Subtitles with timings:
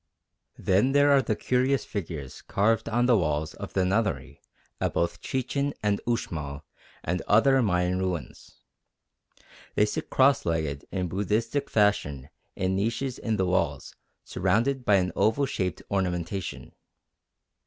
[0.57, 4.41] Then there are the curious figures carved on the walls of the Nunnery
[4.79, 6.63] at both Chichen and Uxmal
[7.03, 8.61] and on other Mayan ruins.
[9.75, 13.93] They sit cross legged in Buddhistic fashion in niches in the walls
[14.23, 16.73] surrounded by an oval shaped ornamentation.